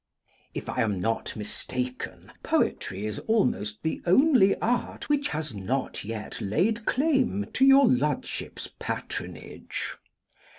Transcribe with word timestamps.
If 0.55 0.67
I 0.67 0.81
am 0.81 0.99
not 0.99 1.35
mistaken, 1.35 2.31
poetry 2.41 3.05
is 3.05 3.19
almost 3.19 3.83
the 3.83 4.01
only 4.07 4.55
art 4.55 5.09
which 5.09 5.27
has 5.29 5.53
not 5.53 6.03
yet 6.03 6.41
laid 6.41 6.85
claim 6.87 7.45
to 7.53 7.63
your 7.63 7.85
lordship's 7.85 8.67
patronage. 8.79 9.95